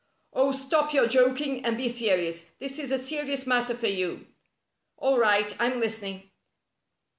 "Oh, 0.33 0.51
stop 0.51 0.95
your 0.95 1.07
joking, 1.07 1.63
and 1.63 1.77
be 1.77 1.87
serious. 1.87 2.53
This 2.57 2.79
is 2.79 2.91
a 2.91 2.97
serious 2.97 3.45
matter 3.45 3.75
for 3.75 3.85
you."" 3.85 4.25
AU 4.99 5.17
right, 5.19 5.53
I'm 5.61 5.79
listening." 5.79 6.31